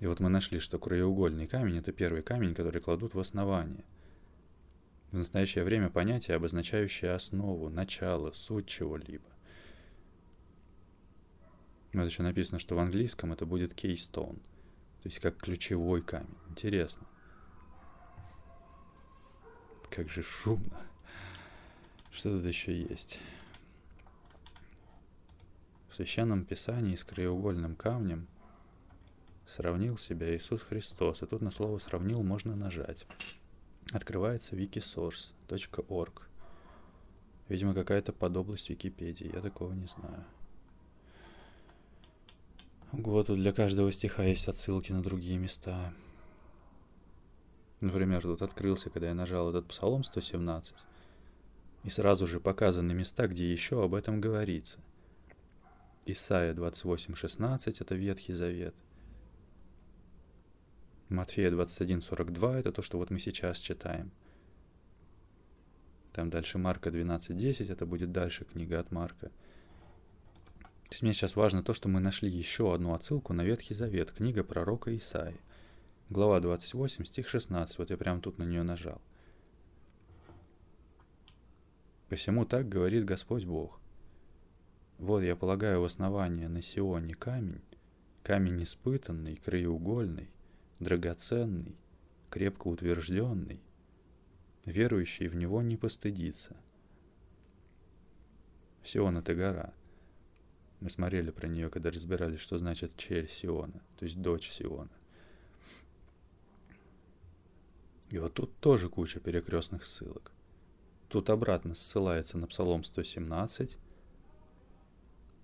[0.00, 3.84] И вот мы нашли, что краеугольный камень– это первый камень, который кладут в основание.
[5.10, 9.28] В настоящее время понятие, обозначающее основу, начало, суть чего-либо.
[11.92, 14.38] Вот еще написано, что в английском это будет keystone,
[15.02, 16.38] то есть как ключевой камень.
[16.48, 17.06] Интересно.
[19.90, 20.86] Как же шумно.
[22.12, 23.20] Что тут еще есть?
[25.88, 28.26] В Священном Писании с краеугольным камнем
[29.46, 31.22] сравнил себя Иисус Христос.
[31.22, 33.06] И тут на слово «сравнил» можно нажать.
[33.92, 36.28] Открывается wikisource.org.
[37.48, 39.30] Видимо, какая-то подобласть Википедии.
[39.32, 40.24] Я такого не знаю.
[42.92, 45.92] Вот для каждого стиха есть отсылки на другие места.
[47.80, 50.74] Например, тут открылся, когда я нажал этот Псалом 117,
[51.84, 54.78] и сразу же показаны места, где еще об этом говорится.
[56.06, 58.74] Исайя 28.16— это Ветхий Завет.
[61.08, 64.10] Матфея 21.42— это то, что вот мы сейчас читаем.
[66.12, 69.30] Там дальше Марка 12.10— это будет дальше книга от Марка.
[70.88, 74.12] То есть мне сейчас важно то, что мы нашли еще одну отсылку на Ветхий Завет,
[74.12, 75.36] книга пророка Исаи.
[76.08, 77.78] Глава 28, стих 16.
[77.78, 79.00] Вот я прямо тут на нее нажал.
[82.08, 83.80] Посему так говорит Господь Бог.
[84.98, 87.60] Вот я полагаю в основание на Сионе камень,
[88.22, 90.30] камень испытанный, краеугольный,
[90.78, 91.74] драгоценный,
[92.30, 93.60] крепко утвержденный,
[94.64, 96.56] верующий в него не постыдится.
[98.84, 99.74] Сион— это гора.
[100.78, 104.92] Мы смотрели про нее, когда разбирали, что значит черь Сиона, то есть дочь Сиона.
[108.10, 110.32] И вот тут тоже куча перекрестных ссылок.
[111.08, 113.78] Тут обратно ссылается на Псалом 117,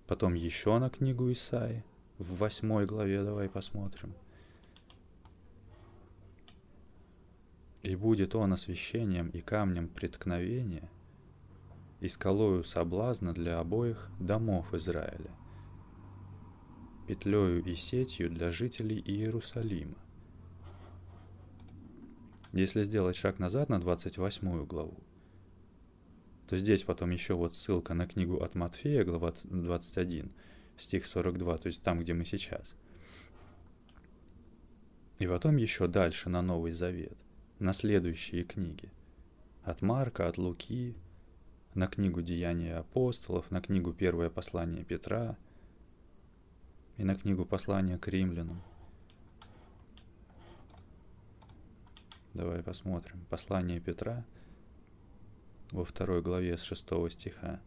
[0.07, 1.83] потом еще на книгу Исаи
[2.17, 4.13] в восьмой главе, давай посмотрим.
[7.81, 10.89] И будет он освящением и камнем преткновения,
[11.99, 15.31] и скалою соблазна для обоих домов Израиля,
[17.07, 19.97] петлею и сетью для жителей Иерусалима.
[22.53, 25.03] Если сделать шаг назад на 28 главу,
[26.47, 30.31] то здесь потом еще вот ссылка на книгу от Матфея, глава 21,
[30.77, 32.75] стих 42, то есть там, где мы сейчас.
[35.17, 37.17] И потом еще дальше на Новый Завет,
[37.57, 38.91] на следующие книги.
[39.63, 40.95] От Марка, от Луки,
[41.73, 45.37] на книгу «Деяния апостолов», на книгу «Первое послание Петра»
[46.97, 48.61] и на книгу «Послание к римлянам».
[52.33, 53.23] Давай посмотрим.
[53.29, 54.25] Послание Петра
[55.71, 57.61] во второй главе с шестого стиха.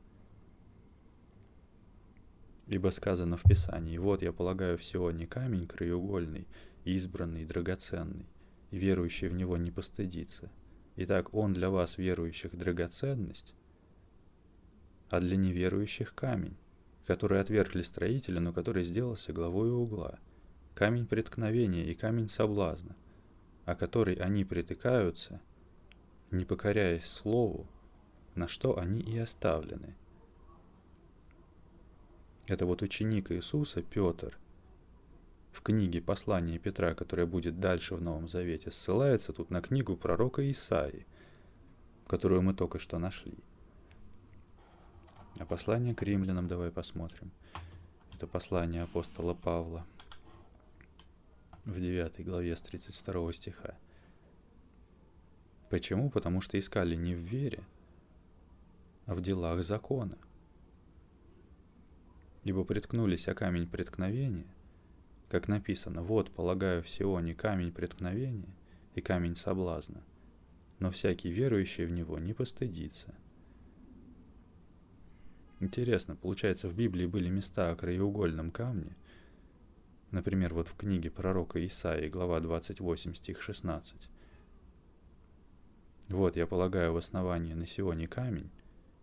[2.66, 6.48] Ибо сказано в Писании, «Вот я полагаю всего не камень краеугольный,
[6.84, 8.26] избранный, драгоценный,
[8.72, 10.50] и верующий в него не постыдится.
[10.96, 13.54] Итак, он для вас, верующих, драгоценность,
[15.10, 16.56] а для неверующих камень,
[17.06, 20.18] который отвергли строителя, но который сделался главой угла,
[20.74, 22.96] камень преткновения и камень соблазна,
[23.66, 25.40] о который они притыкаются,
[26.30, 27.66] не покоряясь слову,
[28.36, 29.96] на что они и оставлены.
[32.46, 34.38] Это вот ученик Иисуса, Петр,
[35.50, 40.48] в книге «Послание Петра», которое будет дальше в Новом Завете, ссылается тут на книгу пророка
[40.48, 41.04] Исаи,
[42.06, 43.34] которую мы только что нашли.
[45.38, 47.32] А послание к римлянам давай посмотрим.
[48.14, 49.84] Это послание апостола Павла–
[51.66, 53.76] в 9 главе с 32 стиха.
[55.68, 56.10] Почему?
[56.10, 57.62] Потому что искали не в вере,
[59.04, 60.16] а в делах закона.
[62.44, 64.46] Ибо приткнулись о камень преткновения,
[65.28, 68.54] как написано, «Вот, полагаю, в Сионе камень преткновения
[68.94, 70.04] и камень соблазна,
[70.78, 73.12] но всякий верующий в него не постыдится».
[75.58, 78.94] Интересно, получается, в Библии были места о краеугольном камне.
[80.10, 84.08] Например, вот в книге пророка Исаии, глава 28, стих 16.
[86.08, 88.50] «Вот, я полагаю в основании на Сионе камень,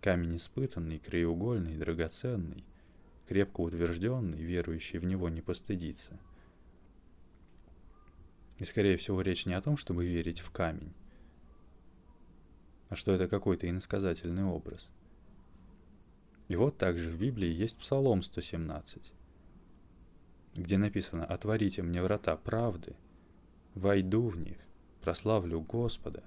[0.01, 2.63] камень испытанный, краеугольный, драгоценный,
[3.27, 6.17] крепко утвержденный, верующий в него не постыдится».
[8.59, 10.93] И, скорее всего, речь не о том, чтобы верить в камень,
[12.89, 14.89] а что это какой-то иносказательный образ–
[16.53, 19.13] и вот также в Библии есть Псалом 117,
[20.55, 22.95] где написано «Отворите мне врата правды,
[23.73, 24.57] войду в них,
[25.01, 26.23] прославлю Господа.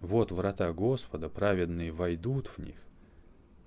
[0.00, 2.76] Вот врата Господа, праведные войдут в них.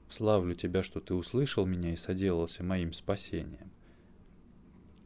[0.10, 3.72] Славлю Тебя, что Ты услышал меня и соделался моим спасением».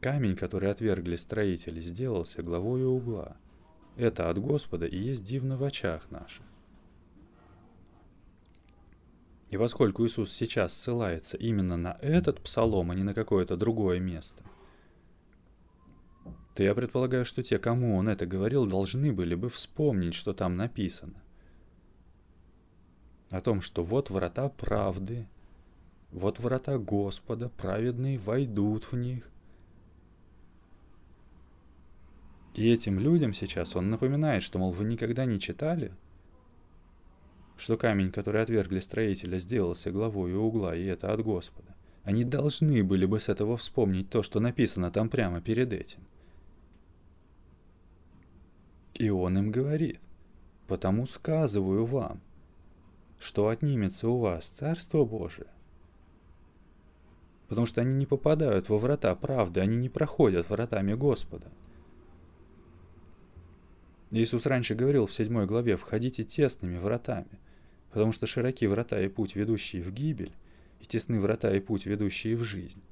[0.00, 3.36] Камень, который отвергли строители, сделался главою угла.
[3.96, 6.44] Это от Господа и есть дивно в очах наших.
[9.50, 14.42] И поскольку Иисус сейчас ссылается именно на этот псалом, а не на какое-то другое место,
[16.54, 20.56] то я предполагаю, что те, кому он это говорил, должны были бы вспомнить, что там
[20.56, 21.22] написано.
[23.30, 25.26] О том, что вот врата правды,
[26.10, 29.30] вот врата Господа, праведные войдут в них.
[32.54, 35.92] И этим людям сейчас он напоминает, что, мол, вы никогда не читали–
[37.60, 41.74] что камень, который отвергли строителя, сделался главой угла, и это от Господа.
[42.02, 46.00] Они должны были бы с этого вспомнить то, что написано там прямо перед этим.
[49.00, 49.98] И он им говорит,
[50.66, 52.20] «Потому сказываю вам,
[53.18, 55.46] что отнимется у вас Царство Божие,
[57.48, 61.50] потому что они не попадают во врата правды, они не проходят вратами Господа.
[64.10, 67.40] Иисус раньше говорил в седьмой главе, «Входите тесными вратами»
[67.90, 70.32] потому что широки врата и путь, ведущие в гибель,
[70.78, 72.82] и тесны врата и путь, ведущие в жизнь.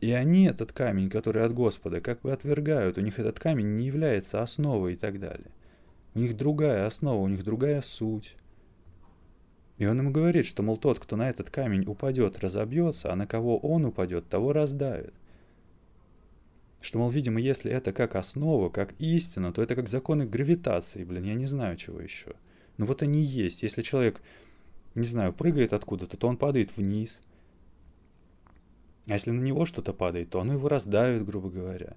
[0.00, 3.86] И они этот камень, который от Господа, как бы отвергают, у них этот камень не
[3.86, 5.50] является основой и так далее.
[6.14, 8.36] У них другая основа, у них другая суть.
[9.78, 13.26] И он им говорит, что, мол, тот, кто на этот камень упадет, разобьется, а на
[13.26, 15.14] кого он упадет, того раздавит.
[16.80, 21.24] Что, мол, видимо, если это как основа, как истина, то это как законы гравитации, блин,
[21.24, 22.30] я не знаю чего еще.
[22.76, 23.62] Но ну, вот они есть.
[23.62, 24.22] Если человек,
[24.94, 27.20] не знаю, прыгает откуда-то, то он падает вниз.
[29.06, 31.96] А если на него что-то падает, то оно его раздавит, грубо говоря.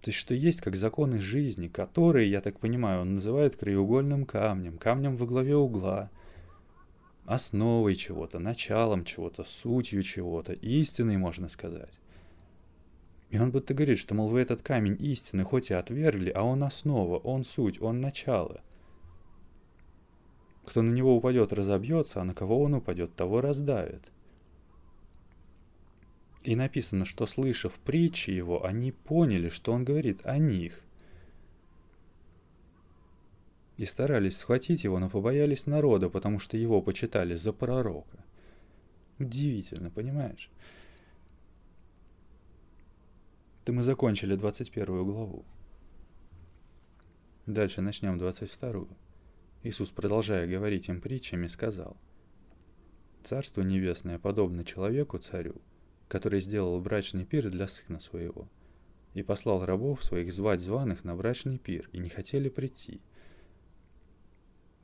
[0.00, 4.78] То есть, что есть как законы жизни, которые, я так понимаю, он называет краеугольным камнем,
[4.78, 6.10] камнем во главе угла,
[7.26, 12.00] основой чего-то, началом чего-то, сутью чего-то, истиной, можно сказать.
[13.30, 16.62] И он будто говорит, что, мол, вы этот камень истины хоть и отвергли, а он
[16.62, 18.62] основа, он суть, он начало.
[20.68, 24.12] Кто на него упадет, разобьется, а на кого он упадет, того раздавит.
[26.42, 30.84] И написано, что, слышав притчи его, они поняли, что он говорит о них.
[33.78, 38.22] И старались схватить его, но побоялись народа, потому что его почитали за пророка.
[39.18, 40.50] Удивительно, понимаешь?
[43.62, 45.46] Это мы закончили 21 главу.
[47.46, 48.86] Дальше начнем 22.
[49.62, 51.96] Иисус, продолжая говорить им притчами, сказал,
[53.22, 55.60] «Царство небесное подобно человеку-царю,
[56.08, 58.48] который сделал брачный пир для сына своего,
[59.14, 63.00] и послал рабов своих звать званых на брачный пир, и не хотели прийти».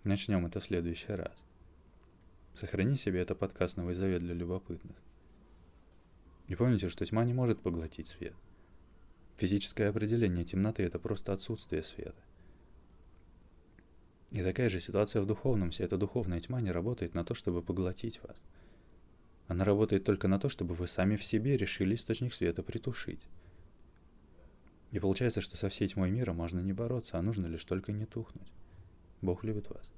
[0.03, 1.45] Начнем это в следующий раз.
[2.55, 4.97] Сохрани себе это подкаст «Новый завет» для любопытных.
[6.49, 8.35] И помните, что тьма не может поглотить свет–
[9.37, 12.23] Физическое определение темноты– это просто отсутствие света.
[14.31, 15.71] И такая же ситуация в духовном.
[15.71, 18.37] Вся эта духовная тьма не работает на то, чтобы поглотить вас.
[19.47, 23.21] Она работает только на то, чтобы вы сами в себе решили источник света притушить.
[24.91, 28.07] И получается, что со всей тьмой мира можно не бороться, а нужно лишь только не
[28.07, 28.53] тухнуть.
[29.21, 29.93] Бог любит вас.